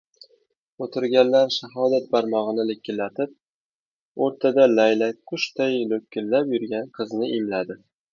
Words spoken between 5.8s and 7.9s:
lo‘killab yurgan qizni imladi.